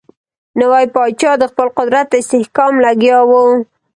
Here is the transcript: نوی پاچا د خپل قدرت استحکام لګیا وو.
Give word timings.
نوی 0.59 0.85
پاچا 0.93 1.31
د 1.39 1.43
خپل 1.51 1.67
قدرت 1.77 2.09
استحکام 2.19 2.73
لګیا 2.85 3.19
وو. 3.29 3.45